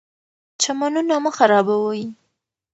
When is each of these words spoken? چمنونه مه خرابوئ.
چمنونه 0.61 1.15
مه 1.23 1.31
خرابوئ. 1.37 2.01